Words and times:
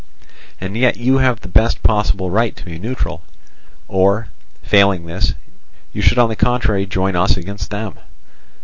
And 0.59 0.75
yet 0.75 0.97
you 0.97 1.19
have 1.19 1.41
the 1.41 1.47
best 1.47 1.83
possible 1.83 2.31
right 2.31 2.55
to 2.55 2.65
be 2.65 2.79
neutral, 2.79 3.21
or, 3.87 4.29
failing 4.63 5.05
this, 5.05 5.35
you 5.93 6.01
should 6.01 6.17
on 6.17 6.29
the 6.29 6.35
contrary 6.35 6.87
join 6.87 7.15
us 7.15 7.37
against 7.37 7.69
them. 7.69 7.99